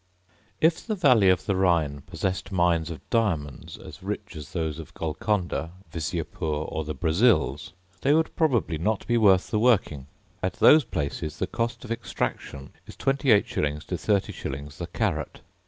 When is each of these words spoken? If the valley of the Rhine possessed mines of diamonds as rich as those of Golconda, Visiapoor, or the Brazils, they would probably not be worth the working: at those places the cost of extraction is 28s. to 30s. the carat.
If 0.59 0.87
the 0.87 0.95
valley 0.95 1.29
of 1.29 1.45
the 1.45 1.55
Rhine 1.55 2.01
possessed 2.07 2.51
mines 2.51 2.89
of 2.89 3.07
diamonds 3.11 3.77
as 3.77 4.01
rich 4.01 4.35
as 4.35 4.51
those 4.51 4.79
of 4.79 4.95
Golconda, 4.95 5.73
Visiapoor, 5.93 6.67
or 6.71 6.83
the 6.83 6.95
Brazils, 6.95 7.73
they 8.01 8.11
would 8.15 8.35
probably 8.35 8.79
not 8.79 9.05
be 9.05 9.15
worth 9.19 9.51
the 9.51 9.59
working: 9.59 10.07
at 10.41 10.53
those 10.53 10.85
places 10.85 11.37
the 11.37 11.45
cost 11.45 11.85
of 11.85 11.91
extraction 11.91 12.71
is 12.87 12.97
28s. 12.97 13.85
to 13.85 13.93
30s. 13.95 14.77
the 14.77 14.87
carat. 14.87 15.41